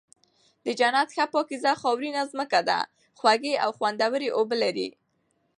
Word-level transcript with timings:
د 0.65 0.67
جنت 0.79 1.09
ښه 1.15 1.25
پاکيزه 1.33 1.71
خاورينه 1.81 2.21
زمکه 2.31 2.61
ده، 2.69 2.79
خوږې 3.19 3.53
او 3.63 3.69
خوندوَري 3.77 4.29
اوبه 4.37 4.55
لري 4.63 4.89